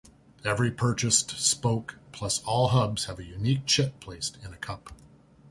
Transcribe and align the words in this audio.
Every 0.43 0.71
purchased 0.71 1.29
spoke, 1.39 1.99
plus 2.11 2.41
all 2.43 2.69
hubs, 2.69 3.05
have 3.05 3.19
a 3.19 3.23
unique 3.23 3.67
chit 3.67 3.99
placed 3.99 4.37
in 4.43 4.51
a 4.51 4.57
cup. 4.57 4.91